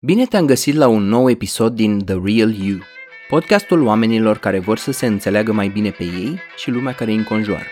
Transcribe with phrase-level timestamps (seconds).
[0.00, 2.78] Bine te-am găsit la un nou episod din The Real You,
[3.28, 7.16] podcastul oamenilor care vor să se înțeleagă mai bine pe ei și lumea care îi
[7.16, 7.66] înconjoară.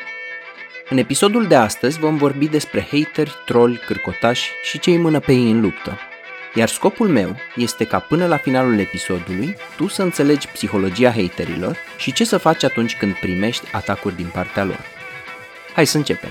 [0.91, 5.33] În episodul de astăzi vom vorbi despre hateri, troli, cârcotași și ce îi mână pe
[5.33, 5.99] ei în luptă.
[6.55, 12.13] Iar scopul meu este ca până la finalul episodului tu să înțelegi psihologia haterilor și
[12.13, 14.81] ce să faci atunci când primești atacuri din partea lor.
[15.75, 16.31] Hai să începem!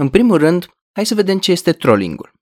[0.00, 2.32] În primul rând, hai să vedem ce este trollingul.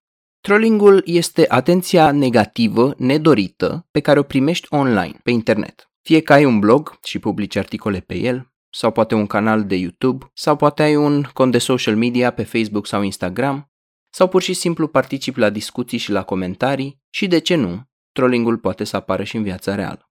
[0.40, 5.90] Trollingul este atenția negativă, nedorită, pe care o primești online, pe internet.
[6.02, 9.74] Fie că ai un blog și publici articole pe el, sau poate un canal de
[9.74, 13.70] YouTube, sau poate ai un cont de social media pe Facebook sau Instagram,
[14.14, 18.59] sau pur și simplu participi la discuții și la comentarii și, de ce nu, trollingul
[18.59, 20.10] poate să apară și în viața reală.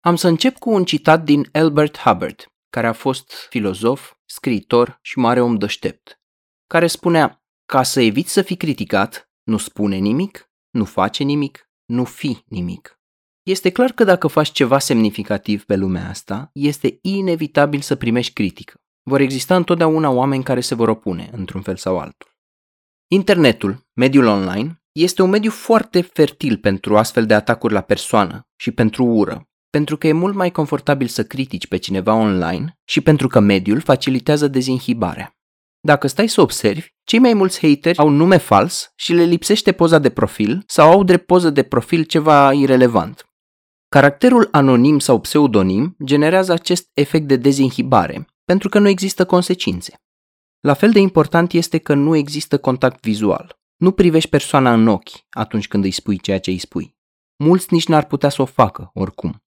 [0.00, 5.18] Am să încep cu un citat din Albert Hubbard, care a fost filozof, scriitor și
[5.18, 6.17] mare om deștept
[6.68, 12.04] care spunea, ca să eviți să fii criticat, nu spune nimic, nu face nimic, nu
[12.04, 13.00] fi nimic.
[13.42, 18.74] Este clar că dacă faci ceva semnificativ pe lumea asta, este inevitabil să primești critică.
[19.02, 22.30] Vor exista întotdeauna oameni care se vor opune, într-un fel sau altul.
[23.10, 28.70] Internetul, mediul online, este un mediu foarte fertil pentru astfel de atacuri la persoană și
[28.70, 33.28] pentru ură, pentru că e mult mai confortabil să critici pe cineva online și pentru
[33.28, 35.37] că mediul facilitează dezinhibarea.
[35.80, 39.98] Dacă stai să observi, cei mai mulți hateri au nume fals și le lipsește poza
[39.98, 43.28] de profil sau au drept poză de profil ceva irelevant.
[43.88, 49.94] Caracterul anonim sau pseudonim generează acest efect de dezinhibare, pentru că nu există consecințe.
[50.60, 53.58] La fel de important este că nu există contact vizual.
[53.76, 56.96] Nu privești persoana în ochi atunci când îi spui ceea ce îi spui.
[57.36, 59.42] Mulți nici n-ar putea să o facă, oricum.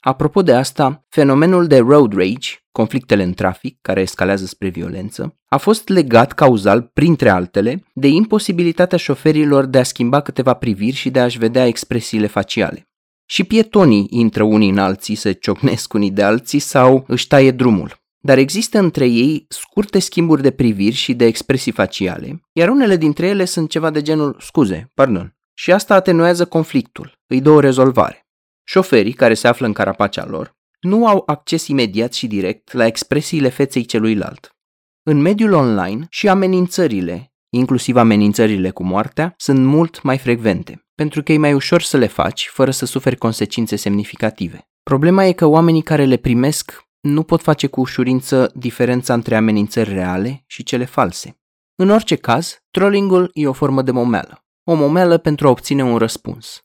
[0.00, 5.56] Apropo de asta, fenomenul de road rage, conflictele în trafic care escalează spre violență, a
[5.56, 11.20] fost legat cauzal, printre altele, de imposibilitatea șoferilor de a schimba câteva priviri și de
[11.20, 12.88] a-și vedea expresiile faciale.
[13.30, 17.96] Și pietonii intră unii în alții, se ciocnesc unii de alții sau își taie drumul.
[18.20, 23.26] Dar există între ei scurte schimburi de priviri și de expresii faciale, iar unele dintre
[23.26, 25.36] ele sunt ceva de genul scuze, pardon.
[25.54, 28.27] Și asta atenuează conflictul, îi dă o rezolvare.
[28.70, 33.48] Șoferii care se află în carapacea lor nu au acces imediat și direct la expresiile
[33.48, 34.56] feței celuilalt.
[35.02, 41.32] În mediul online și amenințările, inclusiv amenințările cu moartea, sunt mult mai frecvente, pentru că
[41.32, 44.68] e mai ușor să le faci fără să suferi consecințe semnificative.
[44.82, 49.92] Problema e că oamenii care le primesc nu pot face cu ușurință diferența între amenințări
[49.92, 51.40] reale și cele false.
[51.74, 54.44] În orice caz, trollingul e o formă de momeală.
[54.64, 56.62] O momeală pentru a obține un răspuns.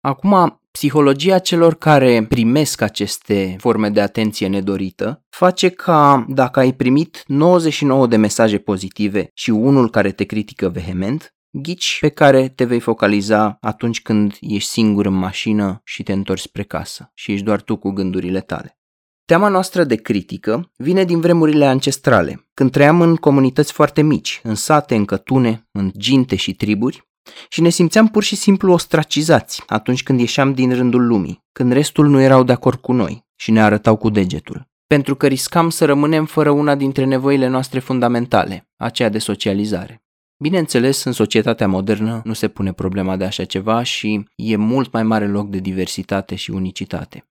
[0.00, 7.22] Acum, psihologia celor care primesc aceste forme de atenție nedorită face ca dacă ai primit
[7.26, 12.80] 99 de mesaje pozitive și unul care te critică vehement, ghici pe care te vei
[12.80, 17.62] focaliza atunci când ești singur în mașină și te întorci spre casă și ești doar
[17.62, 18.78] tu cu gândurile tale.
[19.24, 24.54] Teama noastră de critică vine din vremurile ancestrale, când trăiam în comunități foarte mici, în
[24.54, 27.07] sate, în cătune, în ginte și triburi,
[27.48, 32.08] și ne simțeam pur și simplu ostracizați atunci când ieșeam din rândul lumii, când restul
[32.08, 34.68] nu erau de acord cu noi și ne arătau cu degetul.
[34.86, 40.02] Pentru că riscam să rămânem fără una dintre nevoile noastre fundamentale, aceea de socializare.
[40.42, 45.02] Bineînțeles, în societatea modernă nu se pune problema de așa ceva și e mult mai
[45.02, 47.26] mare loc de diversitate și unicitate.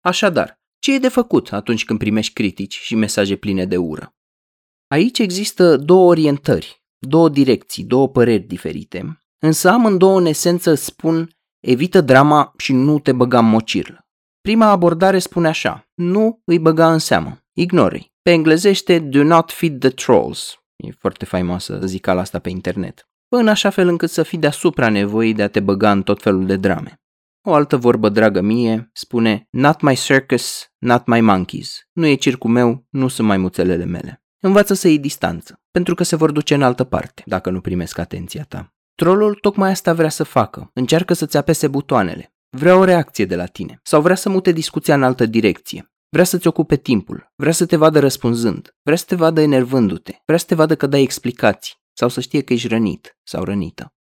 [0.00, 4.14] Așadar, ce e de făcut atunci când primești critici și mesaje pline de ură?
[4.88, 11.30] Aici există două orientări două direcții, două păreri diferite, însă amândouă în esență spun
[11.60, 14.06] evită drama și nu te băga în mocirlă.
[14.40, 18.14] Prima abordare spune așa, nu îi băga în seamă, ignori.
[18.22, 20.58] Pe englezește, do not feed the trolls.
[20.76, 23.08] E foarte faimoasă zicala asta pe internet.
[23.28, 26.46] În așa fel încât să fii deasupra nevoii de a te băga în tot felul
[26.46, 27.00] de drame.
[27.48, 31.88] O altă vorbă dragă mie spune Not my circus, not my monkeys.
[31.92, 34.24] Nu e circul meu, nu sunt maimuțelele mele.
[34.42, 37.98] Învață să iei distanță, pentru că se vor duce în altă parte dacă nu primesc
[37.98, 38.74] atenția ta.
[38.94, 40.70] Trollul tocmai asta vrea să facă.
[40.74, 42.34] Încearcă să-ți apese butoanele.
[42.56, 43.80] Vrea o reacție de la tine.
[43.82, 45.92] Sau vrea să mute discuția în altă direcție.
[46.08, 47.32] Vrea să-ți ocupe timpul.
[47.34, 48.76] Vrea să te vadă răspunzând.
[48.82, 50.14] Vrea să te vadă enervându-te.
[50.26, 51.74] Vrea să te vadă că dai explicații.
[51.92, 53.94] Sau să știe că ești rănit sau rănită.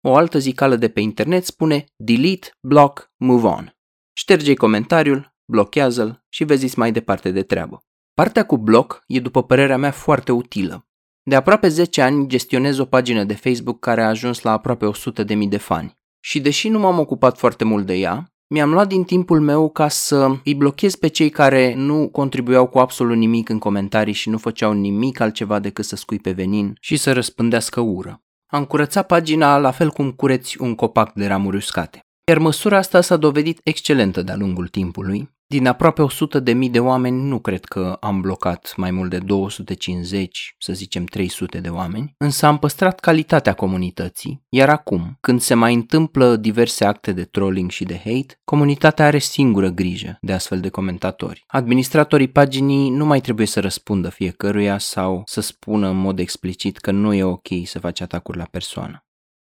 [0.00, 3.76] O altă zicală de pe internet spune delete, block, move on.
[4.12, 7.82] Șterge comentariul, blochează-l și vezi mai departe de treabă.
[8.14, 10.84] Partea cu bloc e, după părerea mea, foarte utilă.
[11.30, 14.90] De aproape 10 ani gestionez o pagină de Facebook care a ajuns la aproape
[15.26, 15.98] 100.000 de fani.
[16.20, 19.88] Și deși nu m-am ocupat foarte mult de ea, mi-am luat din timpul meu ca
[19.88, 24.38] să îi blochez pe cei care nu contribuiau cu absolut nimic în comentarii și nu
[24.38, 28.22] făceau nimic altceva decât să scuipe venin și să răspândească ură.
[28.46, 32.00] Am curățat pagina la fel cum cureți un copac de ramuri uscate.
[32.28, 36.80] Iar măsura asta s-a dovedit excelentă de-a lungul timpului din aproape 100 de mii de
[36.80, 42.14] oameni, nu cred că am blocat mai mult de 250, să zicem 300 de oameni,
[42.18, 47.70] însă am păstrat calitatea comunității, iar acum, când se mai întâmplă diverse acte de trolling
[47.70, 51.44] și de hate, comunitatea are singură grijă de astfel de comentatori.
[51.46, 56.90] Administratorii paginii nu mai trebuie să răspundă fiecăruia sau să spună în mod explicit că
[56.90, 59.04] nu e ok să faci atacuri la persoană.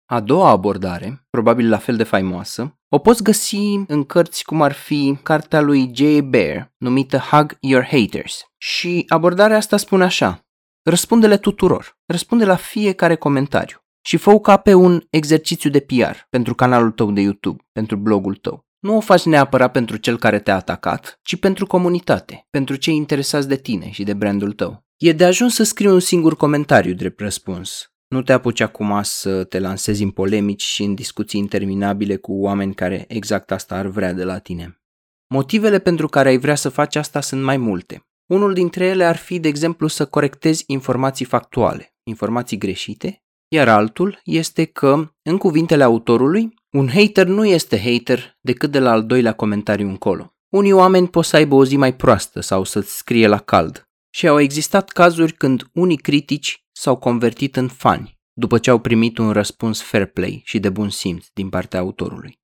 [0.05, 4.71] A doua abordare, probabil la fel de faimoasă, o poți găsi în cărți cum ar
[4.71, 6.19] fi cartea lui J.
[6.19, 8.45] Bear, numită Hug Your Haters.
[8.57, 10.45] Și abordarea asta spune așa,
[10.83, 16.55] răspunde-le tuturor, răspunde la fiecare comentariu și fă ca pe un exercițiu de PR pentru
[16.55, 18.65] canalul tău de YouTube, pentru blogul tău.
[18.79, 23.47] Nu o faci neapărat pentru cel care te-a atacat, ci pentru comunitate, pentru cei interesați
[23.47, 24.85] de tine și de brandul tău.
[24.97, 29.43] E de ajuns să scrii un singur comentariu drept răspuns, nu te apuci acum să
[29.43, 34.13] te lansezi în polemici și în discuții interminabile cu oameni care exact asta ar vrea
[34.13, 34.81] de la tine.
[35.27, 38.05] Motivele pentru care ai vrea să faci asta sunt mai multe.
[38.25, 44.19] Unul dintre ele ar fi, de exemplu, să corectezi informații factuale, informații greșite, iar altul
[44.23, 49.33] este că, în cuvintele autorului, un hater nu este hater decât de la al doilea
[49.33, 50.35] comentariu încolo.
[50.49, 53.87] Unii oameni pot să aibă o zi mai proastă sau să-ți scrie la cald.
[54.13, 59.17] Și au existat cazuri când unii critici s-au convertit în fani după ce au primit
[59.17, 62.41] un răspuns fair play și de bun simț din partea autorului.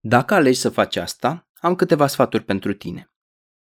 [0.00, 3.12] Dacă alegi să faci asta, am câteva sfaturi pentru tine.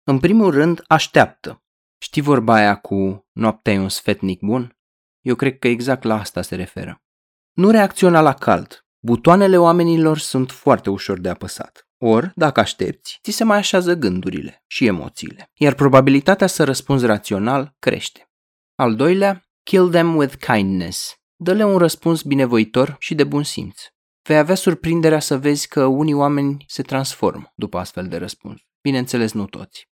[0.04, 1.64] În primul rând, așteaptă.
[1.98, 4.78] Știi vorba aia cu noaptea e un sfetnic bun?
[5.22, 7.04] Eu cred că exact la asta se referă.
[7.52, 8.86] Nu reacționa la cald.
[9.00, 11.87] Butoanele oamenilor sunt foarte ușor de apăsat.
[11.98, 17.76] Ori, dacă aștepți, ți se mai așează gândurile și emoțiile, iar probabilitatea să răspunzi rațional
[17.80, 18.30] crește.
[18.76, 21.16] Al doilea, Kill them with kindness.
[21.36, 23.82] Dă-le un răspuns binevoitor și de bun simț.
[24.28, 28.62] Vei avea surprinderea să vezi că unii oameni se transformă după astfel de răspuns.
[28.82, 29.90] Bineînțeles, nu toți.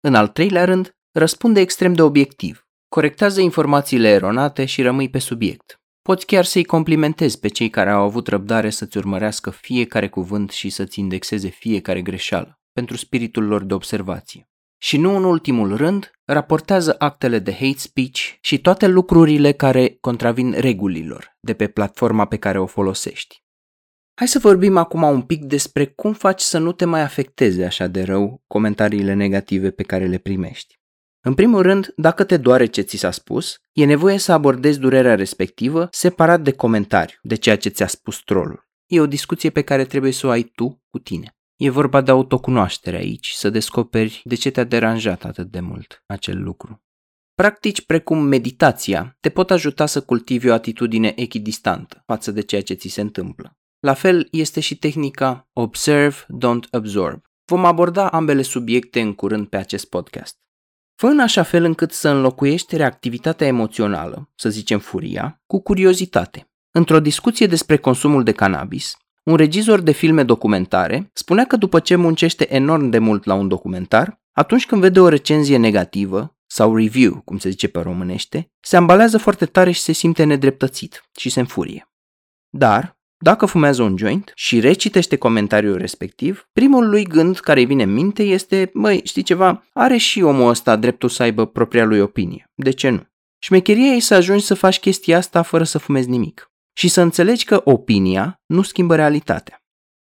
[0.00, 2.66] În al treilea rând, răspunde extrem de obiectiv.
[2.88, 5.77] Corectează informațiile eronate și rămâi pe subiect.
[6.08, 10.70] Poți chiar să-i complimentezi pe cei care au avut răbdare să-ți urmărească fiecare cuvânt și
[10.70, 14.48] să-ți indexeze fiecare greșeală, pentru spiritul lor de observație.
[14.78, 20.52] Și nu în ultimul rând, raportează actele de hate speech și toate lucrurile care contravin
[20.52, 23.42] regulilor de pe platforma pe care o folosești.
[24.14, 27.86] Hai să vorbim acum un pic despre cum faci să nu te mai afecteze așa
[27.86, 30.77] de rău comentariile negative pe care le primești.
[31.28, 35.14] În primul rând, dacă te doare ce ți s-a spus, e nevoie să abordezi durerea
[35.14, 38.68] respectivă separat de comentariu, de ceea ce ți-a spus trollul.
[38.86, 41.36] E o discuție pe care trebuie să o ai tu cu tine.
[41.56, 46.42] E vorba de autocunoaștere aici, să descoperi de ce te-a deranjat atât de mult acel
[46.42, 46.82] lucru.
[47.34, 52.74] Practici precum meditația te pot ajuta să cultivi o atitudine echidistantă față de ceea ce
[52.74, 53.56] ți se întâmplă.
[53.78, 57.22] La fel este și tehnica Observe, Don't Absorb.
[57.44, 60.36] Vom aborda ambele subiecte în curând pe acest podcast.
[61.00, 66.50] Fă în așa fel încât să înlocuiești reactivitatea emoțională, să zicem furia, cu curiozitate.
[66.70, 71.96] Într-o discuție despre consumul de cannabis, un regizor de filme documentare spunea că după ce
[71.96, 77.20] muncește enorm de mult la un documentar, atunci când vede o recenzie negativă, sau review,
[77.24, 81.40] cum se zice pe românește, se ambalează foarte tare și se simte nedreptățit și se
[81.40, 81.90] înfurie.
[82.48, 87.82] Dar, dacă fumează un joint și recitește comentariul respectiv, primul lui gând care îi vine
[87.82, 92.00] în minte este, măi, știi ceva, are și omul ăsta dreptul să aibă propria lui
[92.00, 92.50] opinie.
[92.54, 93.06] De ce nu?
[93.38, 97.44] Șmecheria e să ajungi să faci chestia asta fără să fumezi nimic și să înțelegi
[97.44, 99.62] că opinia nu schimbă realitatea.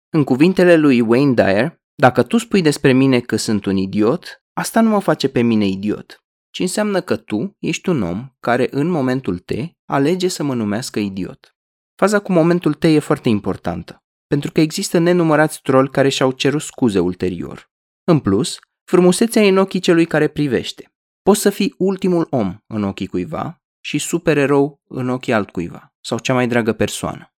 [0.10, 4.82] În cuvintele lui Wayne Dyer, dacă tu spui despre mine că sunt un idiot, asta
[4.82, 8.88] nu mă face pe mine idiot, ci înseamnă că tu ești un om care în
[8.88, 9.52] momentul T
[9.86, 11.56] alege să mă numească idiot.
[11.96, 16.62] Faza cu momentul T e foarte importantă, pentru că există nenumărați troli care și-au cerut
[16.62, 17.70] scuze ulterior.
[18.04, 20.94] În plus, frumusețea e în ochii celui care privește.
[21.22, 26.34] Poți să fii ultimul om în ochii cuiva și supererou în ochii altcuiva sau cea
[26.34, 27.34] mai dragă persoană.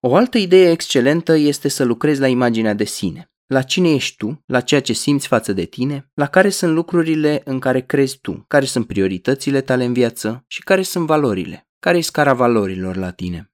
[0.00, 4.42] O altă idee excelentă este să lucrezi la imaginea de sine, la cine ești tu,
[4.46, 8.44] la ceea ce simți față de tine, la care sunt lucrurile în care crezi tu,
[8.48, 13.10] care sunt prioritățile tale în viață și care sunt valorile, care e scara valorilor la
[13.10, 13.52] tine.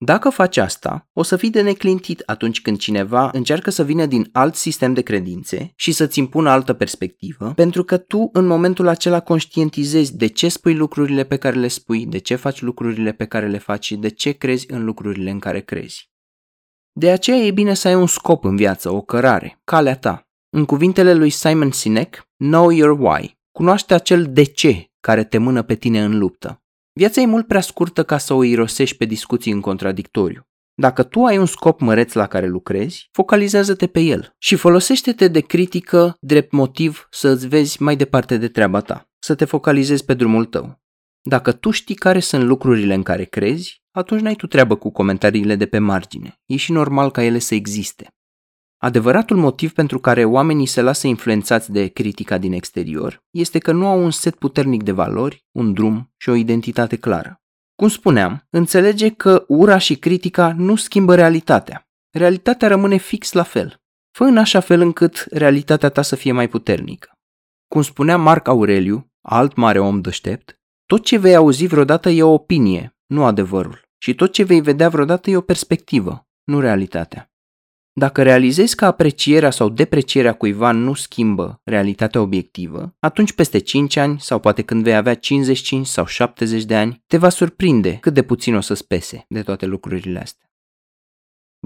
[0.00, 4.28] Dacă faci asta, o să fii de neclintit atunci când cineva încearcă să vină din
[4.32, 9.20] alt sistem de credințe și să-ți impună altă perspectivă, pentru că tu în momentul acela
[9.20, 13.48] conștientizezi de ce spui lucrurile pe care le spui, de ce faci lucrurile pe care
[13.48, 16.10] le faci și de ce crezi în lucrurile în care crezi.
[16.92, 20.28] De aceea e bine să ai un scop în viață, o cărare, calea ta.
[20.50, 23.38] În cuvintele lui Simon Sinek, Know your why.
[23.52, 26.62] Cunoaște acel de ce care te mână pe tine în luptă.
[26.98, 30.46] Viața e mult prea scurtă ca să o irosești pe discuții în contradictoriu.
[30.74, 35.40] Dacă tu ai un scop măreț la care lucrezi, focalizează-te pe el și folosește-te de
[35.40, 40.14] critică drept motiv să îți vezi mai departe de treaba ta, să te focalizezi pe
[40.14, 40.80] drumul tău.
[41.22, 45.56] Dacă tu știi care sunt lucrurile în care crezi, atunci n-ai tu treabă cu comentariile
[45.56, 46.40] de pe margine.
[46.46, 48.08] E și normal ca ele să existe.
[48.80, 53.86] Adevăratul motiv pentru care oamenii se lasă influențați de critica din exterior este că nu
[53.86, 57.40] au un set puternic de valori, un drum și o identitate clară.
[57.74, 61.88] Cum spuneam, înțelege că ura și critica nu schimbă realitatea.
[62.10, 63.80] Realitatea rămâne fix la fel.
[64.10, 67.10] Fă în așa fel încât realitatea ta să fie mai puternică.
[67.68, 72.32] Cum spunea Marc Aureliu, alt mare om deștept, tot ce vei auzi vreodată e o
[72.32, 73.86] opinie, nu adevărul.
[73.98, 77.32] Și tot ce vei vedea vreodată e o perspectivă, nu realitatea.
[77.98, 84.20] Dacă realizezi că aprecierea sau deprecierea cuiva nu schimbă realitatea obiectivă, atunci peste 5 ani
[84.20, 88.22] sau poate când vei avea 55 sau 70 de ani, te va surprinde cât de
[88.22, 90.50] puțin o să-ți pese de toate lucrurile astea.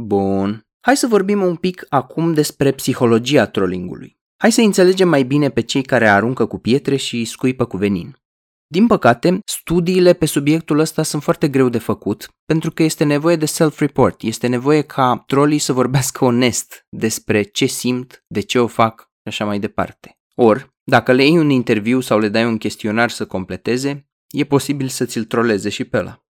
[0.00, 0.66] Bun.
[0.80, 4.18] Hai să vorbim un pic acum despre psihologia trollingului.
[4.36, 8.16] Hai să înțelegem mai bine pe cei care aruncă cu pietre și scuipă cu venin.
[8.72, 13.36] Din păcate, studiile pe subiectul ăsta sunt foarte greu de făcut, pentru că este nevoie
[13.36, 18.66] de self-report, este nevoie ca trolii să vorbească onest despre ce simt, de ce o
[18.66, 20.18] fac și așa mai departe.
[20.34, 24.88] Or, dacă le iei un interviu sau le dai un chestionar să completeze, e posibil
[24.88, 26.24] să ți-l troleze și pe ăla.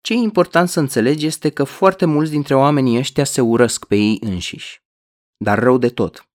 [0.00, 3.96] Ce e important să înțelegi este că foarte mulți dintre oamenii ăștia se urăsc pe
[3.96, 4.82] ei înșiși.
[5.44, 6.28] Dar rău de tot.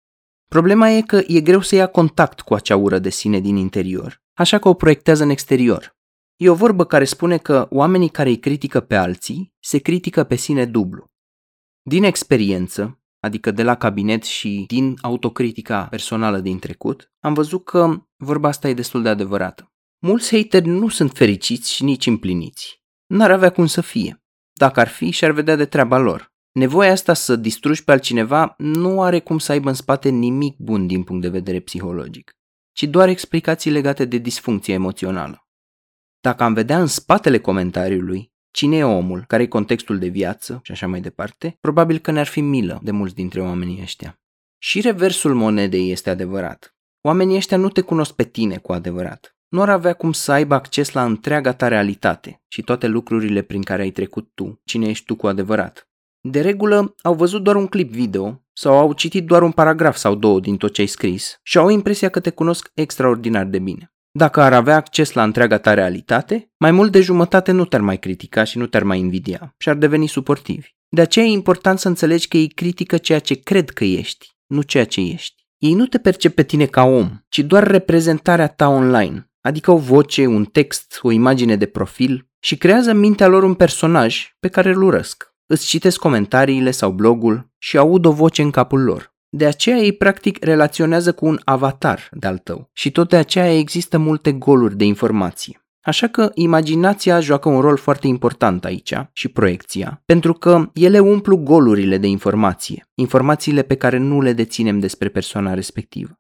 [0.48, 4.24] Problema e că e greu să ia contact cu acea ură de sine din interior
[4.36, 5.96] așa că o proiectează în exterior.
[6.36, 10.36] E o vorbă care spune că oamenii care îi critică pe alții se critică pe
[10.36, 11.06] sine dublu.
[11.82, 18.06] Din experiență, adică de la cabinet și din autocritica personală din trecut, am văzut că
[18.16, 19.74] vorba asta e destul de adevărată.
[20.00, 22.84] Mulți hateri nu sunt fericiți și nici împliniți.
[23.06, 24.24] N-ar avea cum să fie.
[24.54, 26.34] Dacă ar fi, și-ar vedea de treaba lor.
[26.52, 30.88] Nevoia asta să distrugi pe altcineva nu are cum să aibă în spate nimic bun
[30.88, 32.36] din punct de vedere psihologic
[32.76, 35.48] ci doar explicații legate de disfuncție emoțională.
[36.20, 40.72] Dacă am vedea în spatele comentariului cine e omul, care e contextul de viață și
[40.72, 44.20] așa mai departe, probabil că ne-ar fi milă de mulți dintre oamenii ăștia.
[44.58, 46.76] Și reversul monedei este adevărat.
[47.02, 49.38] Oamenii ăștia nu te cunosc pe tine cu adevărat.
[49.48, 53.62] Nu ar avea cum să aibă acces la întreaga ta realitate și toate lucrurile prin
[53.62, 55.90] care ai trecut tu, cine ești tu cu adevărat.
[56.22, 60.16] De regulă, au văzut doar un clip video sau au citit doar un paragraf sau
[60.16, 63.90] două din tot ce ai scris și au impresia că te cunosc extraordinar de bine.
[64.12, 67.98] Dacă ar avea acces la întreaga ta realitate, mai mult de jumătate nu te-ar mai
[67.98, 70.70] critica și nu te-ar mai invidia și ar deveni suportivi.
[70.90, 74.62] De aceea e important să înțelegi că ei critică ceea ce cred că ești, nu
[74.62, 75.48] ceea ce ești.
[75.58, 79.78] Ei nu te percep pe tine ca om, ci doar reprezentarea ta online, adică o
[79.78, 84.48] voce, un text, o imagine de profil și creează în mintea lor un personaj pe
[84.48, 89.14] care îl urăsc îți citesc comentariile sau blogul și aud o voce în capul lor.
[89.30, 93.98] De aceea ei practic relaționează cu un avatar de-al tău și tot de aceea există
[93.98, 95.60] multe goluri de informație.
[95.82, 101.38] Așa că imaginația joacă un rol foarte important aici și proiecția, pentru că ele umplu
[101.38, 106.20] golurile de informație, informațiile pe care nu le deținem despre persoana respectivă.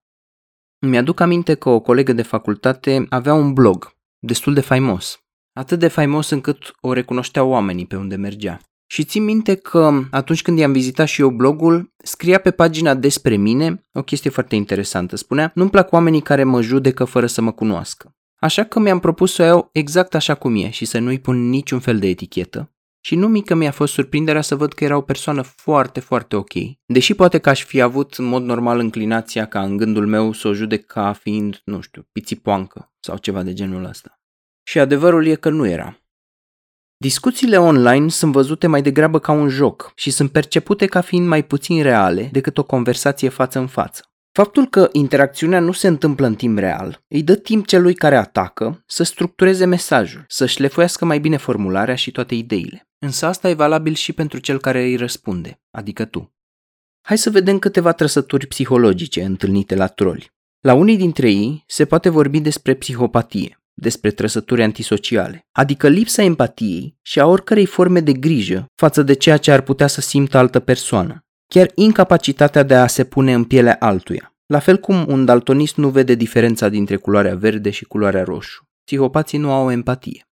[0.79, 5.19] Mi-aduc aminte că o colegă de facultate avea un blog destul de faimos,
[5.53, 8.59] atât de faimos încât o recunoșteau oamenii pe unde mergea.
[8.95, 13.35] Și țin minte că atunci când i-am vizitat și eu blogul, scria pe pagina despre
[13.35, 15.15] mine o chestie foarte interesantă.
[15.15, 18.15] Spunea, nu-mi plac oamenii care mă judecă fără să mă cunoască.
[18.35, 21.49] Așa că mi-am propus să o iau exact așa cum e și să nu-i pun
[21.49, 22.75] niciun fel de etichetă.
[22.99, 26.53] Și nu mică mi-a fost surprinderea să văd că era o persoană foarte, foarte ok.
[26.85, 30.47] Deși poate că aș fi avut în mod normal înclinația ca în gândul meu să
[30.47, 34.19] o judec ca fiind, nu știu, pițipoancă sau ceva de genul ăsta.
[34.63, 35.99] Și adevărul e că nu era.
[37.05, 41.43] Discuțiile online sunt văzute mai degrabă ca un joc și sunt percepute ca fiind mai
[41.43, 44.01] puțin reale decât o conversație față în față.
[44.31, 48.83] Faptul că interacțiunea nu se întâmplă în timp real îi dă timp celui care atacă
[48.87, 52.87] să structureze mesajul, să șlefuiască mai bine formularea și toate ideile.
[52.99, 56.35] Însă asta e valabil și pentru cel care îi răspunde, adică tu.
[57.01, 60.31] Hai să vedem câteva trăsături psihologice întâlnite la troli.
[60.59, 66.97] La unii dintre ei se poate vorbi despre psihopatie, despre trăsături antisociale, adică lipsa empatiei
[67.01, 70.59] și a oricărei forme de grijă față de ceea ce ar putea să simtă altă
[70.59, 75.75] persoană, chiar incapacitatea de a se pune în pielea altuia, la fel cum un daltonist
[75.75, 78.69] nu vede diferența dintre culoarea verde și culoarea roșu.
[78.83, 80.27] Psihopații nu au empatie.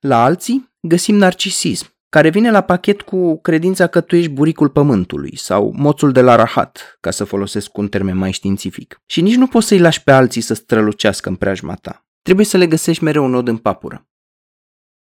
[0.00, 5.36] La alții găsim narcisism, care vine la pachet cu credința că tu ești buricul pământului
[5.36, 9.00] sau moțul de la rahat, ca să folosesc un termen mai științific.
[9.06, 12.05] Și nici nu poți să-i lași pe alții să strălucească în preajma ta.
[12.26, 14.08] Trebuie să le găsești mereu un nod în papură.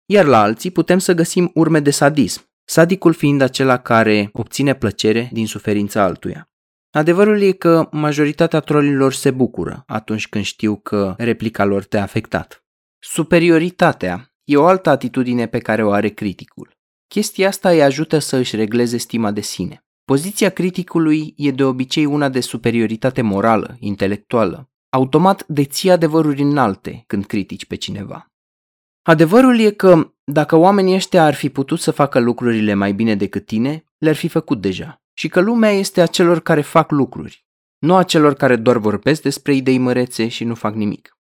[0.07, 5.29] Iar la alții putem să găsim urme de sadism, sadicul fiind acela care obține plăcere
[5.33, 6.51] din suferința altuia.
[6.91, 12.65] Adevărul e că majoritatea trolilor se bucură atunci când știu că replica lor te-a afectat.
[12.99, 16.77] Superioritatea e o altă atitudine pe care o are criticul.
[17.09, 19.85] Chestia asta îi ajută să își regleze stima de sine.
[20.05, 24.72] Poziția criticului e de obicei una de superioritate morală, intelectuală.
[24.95, 28.33] Automat deții adevăruri înalte când critici pe cineva.
[29.03, 33.47] Adevărul e că dacă oamenii ăștia ar fi putut să facă lucrurile mai bine decât
[33.47, 35.03] tine, le-ar fi făcut deja.
[35.13, 37.47] Și că lumea este a celor care fac lucruri,
[37.79, 41.19] nu a celor care doar vorbesc despre idei mărețe și nu fac nimic.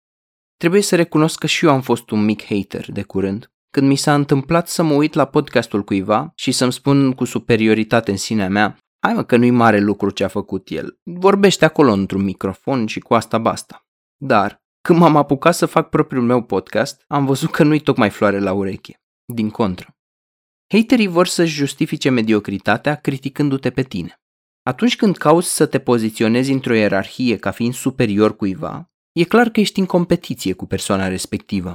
[0.56, 3.96] Trebuie să recunosc că și eu am fost un mic hater de curând când mi
[3.96, 8.48] s-a întâmplat să mă uit la podcastul cuiva și să-mi spun cu superioritate în sinea
[8.48, 12.86] mea, hai mă că nu-i mare lucru ce a făcut el, vorbește acolo într-un microfon
[12.86, 13.86] și cu asta basta.
[14.16, 18.38] Dar, când m-am apucat să fac propriul meu podcast, am văzut că nu-i tocmai floare
[18.38, 19.02] la ureche.
[19.24, 19.96] Din contră.
[20.74, 24.22] Haterii vor să-și justifice mediocritatea criticându-te pe tine.
[24.62, 29.60] Atunci când cauți să te poziționezi într-o ierarhie ca fiind superior cuiva, e clar că
[29.60, 31.74] ești în competiție cu persoana respectivă.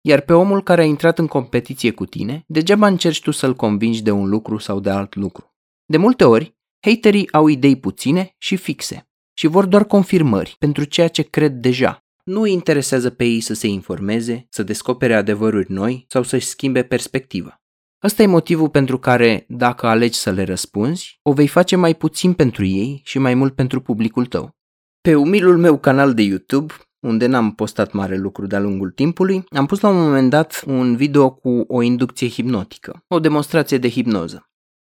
[0.00, 4.02] Iar pe omul care a intrat în competiție cu tine, degeaba încerci tu să-l convingi
[4.02, 5.52] de un lucru sau de alt lucru.
[5.84, 11.08] De multe ori, haterii au idei puține și fixe și vor doar confirmări pentru ceea
[11.08, 11.98] ce cred deja.
[12.24, 16.82] Nu îi interesează pe ei să se informeze, să descopere adevăruri noi sau să-și schimbe
[16.82, 17.60] perspectiva.
[18.02, 22.32] Ăsta e motivul pentru care, dacă alegi să le răspunzi, o vei face mai puțin
[22.32, 24.50] pentru ei și mai mult pentru publicul tău.
[25.00, 29.66] Pe umilul meu canal de YouTube unde n-am postat mare lucru de-a lungul timpului, am
[29.66, 34.50] pus la un moment dat un video cu o inducție hipnotică, o demonstrație de hipnoză.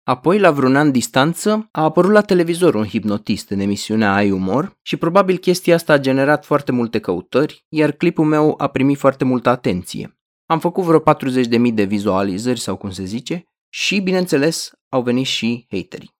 [0.04, 4.78] Apoi, la vreun an distanță, a apărut la televizor un hipnotist în emisiunea Ai Umor
[4.82, 9.24] și probabil chestia asta a generat foarte multe căutări, iar clipul meu a primit foarte
[9.24, 10.20] multă atenție.
[10.46, 15.66] Am făcut vreo 40.000 de vizualizări sau cum se zice și, bineînțeles, au venit și
[15.70, 16.16] haterii.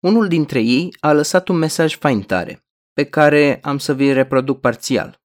[0.00, 4.60] Unul dintre ei a lăsat un mesaj fain tare, pe care am să vi reproduc
[4.60, 5.20] parțial.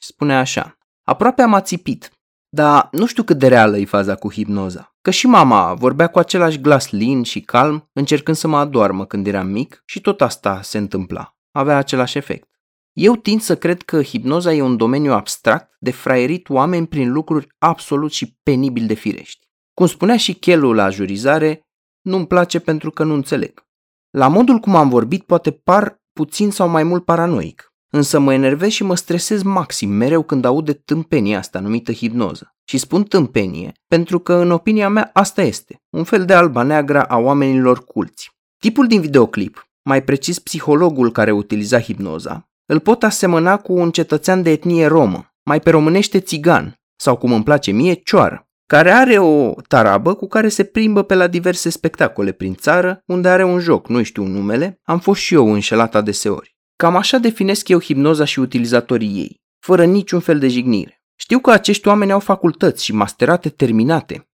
[0.00, 2.10] Spune așa, aproape am ațipit,
[2.48, 4.91] dar nu știu cât de reală e faza cu hipnoza.
[5.02, 9.26] Că și mama vorbea cu același glas lin și calm, încercând să mă adoarmă când
[9.26, 11.36] eram mic și tot asta se întâmpla.
[11.50, 12.48] Avea același efect.
[12.92, 17.46] Eu tind să cred că hipnoza e un domeniu abstract de fraierit oameni prin lucruri
[17.58, 19.46] absolut și penibil de firești.
[19.74, 21.62] Cum spunea și Chelu la jurizare,
[22.00, 23.66] nu-mi place pentru că nu înțeleg.
[24.10, 28.70] La modul cum am vorbit poate par puțin sau mai mult paranoic, Însă mă enervez
[28.70, 32.54] și mă stresez maxim mereu când aud de tâmpenia asta numită hipnoză.
[32.64, 37.02] Și spun tâmpenie pentru că, în opinia mea, asta este, un fel de alba neagră
[37.02, 38.30] a oamenilor culți.
[38.58, 44.42] Tipul din videoclip, mai precis psihologul care utiliza hipnoza, îl pot asemăna cu un cetățean
[44.42, 49.18] de etnie romă, mai pe românește țigan, sau cum îmi place mie, cioară, care are
[49.18, 53.58] o tarabă cu care se plimbă pe la diverse spectacole prin țară, unde are un
[53.58, 56.51] joc, nu știu numele, am fost și eu înșelat adeseori.
[56.82, 61.02] Cam așa definesc eu hipnoza și utilizatorii ei, fără niciun fel de jignire.
[61.18, 64.28] Știu că acești oameni au facultăți și masterate terminate,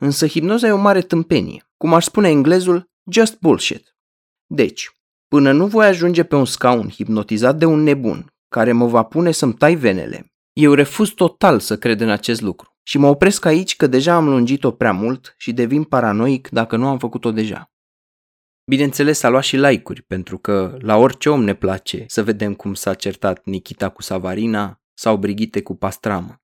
[0.00, 3.96] însă hipnoza e o mare tâmpenie, cum ar spune englezul, just bullshit.
[4.46, 4.90] Deci,
[5.28, 9.30] până nu voi ajunge pe un scaun hipnotizat de un nebun care mă va pune
[9.30, 13.76] să-mi tai venele, eu refuz total să cred în acest lucru și mă opresc aici
[13.76, 17.70] că deja am lungit-o prea mult și devin paranoic dacă nu am făcut-o deja.
[18.68, 22.74] Bineînțeles, a luat și like-uri, pentru că la orice om ne place să vedem cum
[22.74, 26.42] s-a certat Nikita cu Savarina sau Brigitte cu Pastramă.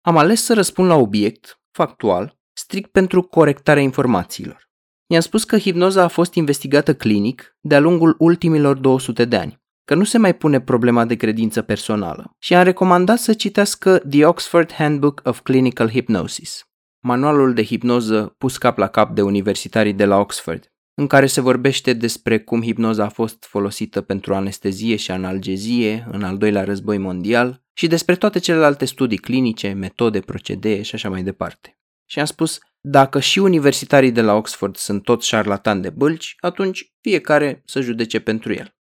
[0.00, 4.68] Am ales să răspund la obiect, factual, strict pentru corectarea informațiilor.
[5.06, 9.94] I-am spus că hipnoza a fost investigată clinic de-a lungul ultimilor 200 de ani, că
[9.94, 14.72] nu se mai pune problema de credință personală și am recomandat să citească The Oxford
[14.72, 16.62] Handbook of Clinical Hypnosis,
[17.04, 21.40] manualul de hipnoză pus cap la cap de universitarii de la Oxford, în care se
[21.40, 26.98] vorbește despre cum hipnoza a fost folosită pentru anestezie și analgezie în al doilea război
[26.98, 31.78] mondial și despre toate celelalte studii clinice, metode, procedee și așa mai departe.
[32.08, 36.94] Și am spus, dacă și universitarii de la Oxford sunt tot șarlatani de bălci, atunci
[37.00, 38.76] fiecare să judece pentru el.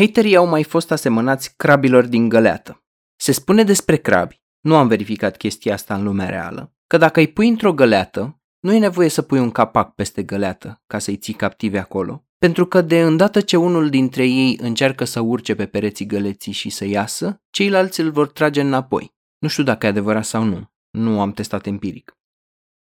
[0.00, 2.84] Haterii au mai fost asemănați crabilor din găleată.
[3.16, 7.32] Se spune despre crabi, nu am verificat chestia asta în lumea reală, că dacă îi
[7.32, 11.34] pui într-o găleată, nu e nevoie să pui un capac peste găleată ca să-i ții
[11.34, 16.06] captive acolo, pentru că de îndată ce unul dintre ei încearcă să urce pe pereții
[16.06, 19.16] găleții și să iasă, ceilalți îl vor trage înapoi.
[19.38, 22.16] Nu știu dacă e adevărat sau nu, nu am testat empiric.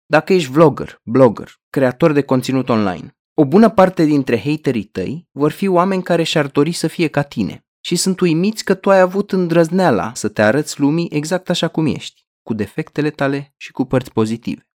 [0.05, 5.51] Dacă ești vlogger, blogger, creator de conținut online, o bună parte dintre haterii tăi vor
[5.51, 8.99] fi oameni care și-ar dori să fie ca tine și sunt uimiți că tu ai
[8.99, 13.85] avut îndrăzneala să te arăți lumii exact așa cum ești, cu defectele tale și cu
[13.85, 14.66] părți pozitive.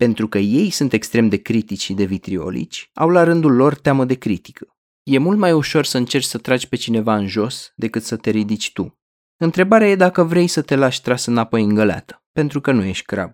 [0.00, 4.04] Pentru că ei sunt extrem de critici și de vitriolici, au la rândul lor teamă
[4.04, 4.66] de critică.
[5.02, 8.30] E mult mai ușor să încerci să tragi pe cineva în jos decât să te
[8.30, 9.00] ridici tu.
[9.36, 13.04] Întrebarea e dacă vrei să te lași tras înapoi în găleată, pentru că nu ești
[13.04, 13.32] crab.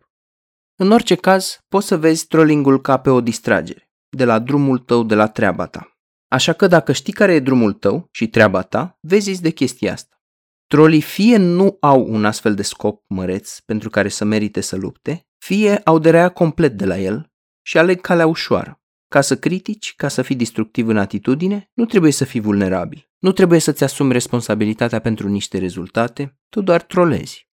[0.76, 5.02] În orice caz, poți să vezi trollingul ca pe o distragere, de la drumul tău,
[5.02, 5.98] de la treaba ta.
[6.28, 10.20] Așa că dacă știi care e drumul tău și treaba ta, vezi de chestia asta.
[10.66, 15.25] Trolii fie nu au un astfel de scop măreț pentru care să merite să lupte,
[15.38, 17.30] fie au de rea complet de la el
[17.62, 18.80] și aleg calea ușoară.
[19.08, 23.10] Ca să critici, ca să fii destructiv în atitudine, nu trebuie să fii vulnerabil.
[23.18, 27.48] Nu trebuie să-ți asumi responsabilitatea pentru niște rezultate, tu doar trolezi.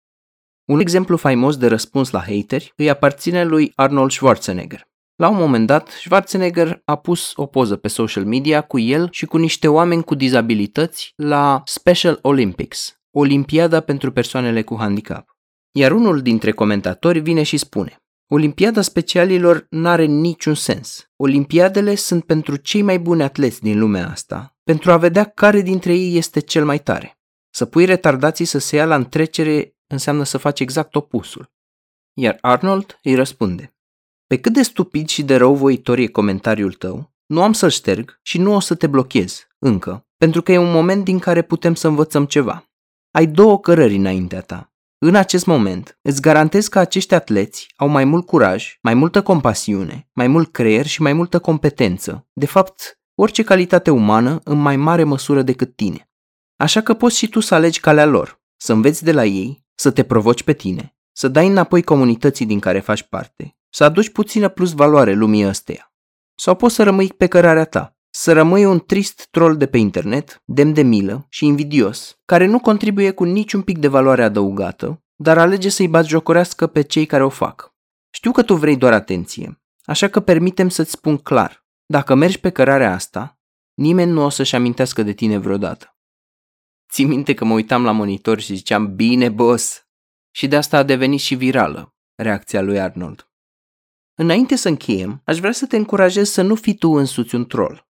[0.64, 4.86] Un exemplu faimos de răspuns la hateri îi aparține lui Arnold Schwarzenegger.
[5.14, 9.26] La un moment dat, Schwarzenegger a pus o poză pe social media cu el și
[9.26, 15.27] cu niște oameni cu dizabilități la Special Olympics, Olimpiada pentru persoanele cu handicap.
[15.72, 17.98] Iar unul dintre comentatori vine și spune
[18.30, 21.10] Olimpiada specialilor n-are niciun sens.
[21.16, 25.94] Olimpiadele sunt pentru cei mai buni atleți din lumea asta, pentru a vedea care dintre
[25.94, 27.18] ei este cel mai tare.
[27.50, 31.52] Să pui retardații să se ia la întrecere înseamnă să faci exact opusul.
[32.12, 33.76] Iar Arnold îi răspunde
[34.26, 38.38] Pe cât de stupid și de răuvoitor e comentariul tău, nu am să-l șterg și
[38.38, 41.88] nu o să te blochez, încă, pentru că e un moment din care putem să
[41.88, 42.70] învățăm ceva.
[43.10, 48.04] Ai două cărări înaintea ta în acest moment, îți garantez că acești atleți au mai
[48.04, 52.28] mult curaj, mai multă compasiune, mai mult creier și mai multă competență.
[52.32, 56.10] De fapt, orice calitate umană în mai mare măsură decât tine.
[56.56, 59.90] Așa că poți și tu să alegi calea lor, să înveți de la ei, să
[59.90, 64.48] te provoci pe tine, să dai înapoi comunității din care faci parte, să aduci puțină
[64.48, 65.92] plus valoare lumii ăsteia.
[66.34, 70.42] Sau poți să rămâi pe cărarea ta, să rămâi un trist troll de pe internet,
[70.44, 75.38] demn de milă și invidios, care nu contribuie cu niciun pic de valoare adăugată, dar
[75.38, 77.74] alege să-i jocorească pe cei care o fac.
[78.10, 82.50] Știu că tu vrei doar atenție, așa că permitem să-ți spun clar, dacă mergi pe
[82.50, 83.38] cărarea asta,
[83.74, 85.96] nimeni nu o să-și amintească de tine vreodată.
[86.92, 89.86] Ții minte că mă uitam la monitor și ziceam, bine, boss!
[90.30, 93.30] Și de asta a devenit și virală, reacția lui Arnold.
[94.14, 97.87] Înainte să încheiem, aș vrea să te încurajez să nu fii tu însuți un troll.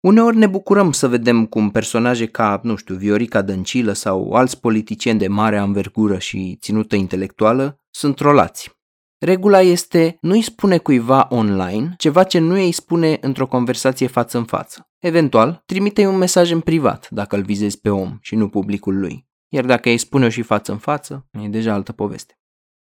[0.00, 5.18] Uneori ne bucurăm să vedem cum personaje ca, nu știu, Viorica Dăncilă sau alți politicieni
[5.18, 8.78] de mare anvergură și ținută intelectuală sunt trolați.
[9.18, 14.44] Regula este nu-i spune cuiva online ceva ce nu îi spune într-o conversație față în
[14.44, 14.90] față.
[14.98, 19.26] Eventual, trimite-i un mesaj în privat dacă îl vizezi pe om și nu publicul lui.
[19.48, 22.38] Iar dacă îi spune-o și față în față, e deja altă poveste.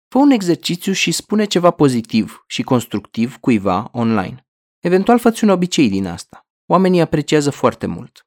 [0.08, 4.46] Fă un exercițiu și spune ceva pozitiv și constructiv cuiva online.
[4.78, 6.45] Eventual fă un obicei din asta.
[6.68, 8.26] Oamenii apreciază foarte mult.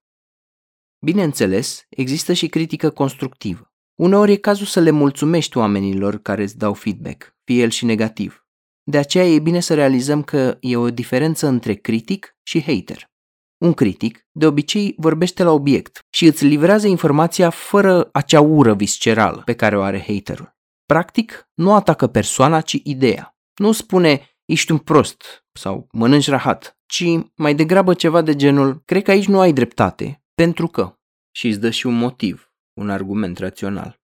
[1.05, 3.73] Bineînțeles, există și critică constructivă.
[3.95, 8.45] Uneori e cazul să le mulțumești oamenilor care îți dau feedback, fie el și negativ.
[8.83, 13.11] De aceea e bine să realizăm că e o diferență între critic și hater.
[13.57, 19.41] Un critic, de obicei, vorbește la obiect și îți livrează informația fără acea ură viscerală
[19.45, 20.57] pe care o are haterul.
[20.85, 23.37] Practic, nu atacă persoana, ci ideea.
[23.55, 29.03] Nu spune, ești un prost sau mănânci rahat, ci mai degrabă ceva de genul, cred
[29.03, 30.93] că aici nu ai dreptate, pentru că,
[31.31, 33.99] și îți dă și un motiv, un argument rațional.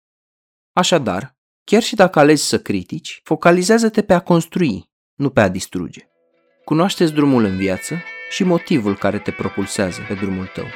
[0.73, 6.09] Așadar, chiar și dacă alegi să critici, focalizează-te pe a construi, nu pe a distruge.
[6.64, 7.95] Cunoașteți drumul în viață
[8.31, 10.66] și motivul care te propulsează pe drumul tău.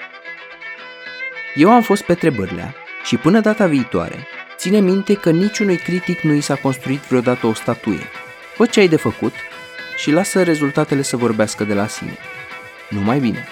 [1.55, 6.33] Eu am fost Petre Bârlea și până data viitoare, ține minte că niciunui critic nu
[6.33, 8.07] i s-a construit vreodată o statuie.
[8.55, 9.33] Fă ce ai de făcut
[9.97, 12.17] și lasă rezultatele să vorbească de la sine.
[12.89, 13.49] Numai bine!